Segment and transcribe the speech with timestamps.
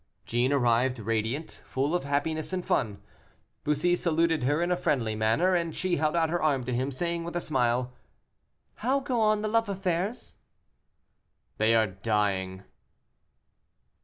[0.25, 3.03] Jeanne arrived radiant, full of happiness and fun.
[3.63, 6.91] Bussy saluted her in a friendly manner, and she held out her hand to him,
[6.91, 7.93] saying, with a smile,
[8.77, 10.37] "How go on the love affairs?"
[11.59, 12.63] "They are dying."